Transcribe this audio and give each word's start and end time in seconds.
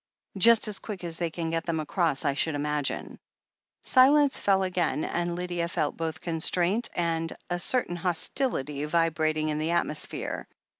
"Just 0.39 0.67
as 0.67 0.79
quick 0.79 1.03
as 1.03 1.19
they 1.19 1.29
can 1.29 1.51
get 1.51 1.63
them 1.65 1.79
across, 1.79 2.25
I 2.25 2.33
should 2.33 2.55
imagine." 2.55 3.19
Silence 3.83 4.39
fell 4.39 4.63
again 4.63 5.05
and 5.05 5.35
Lydia 5.35 5.67
felt 5.67 5.95
both 5.95 6.21
constraint 6.21 6.89
and 6.95 7.31
a 7.51 7.59
certain 7.59 7.97
hostility 7.97 8.83
vibrating 8.85 9.49
in 9.49 9.59
the 9.59 9.69
atmosphere. 9.69 10.47